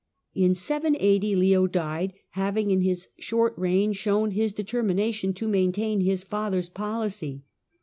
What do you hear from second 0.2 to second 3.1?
In 780 Leo died, having in his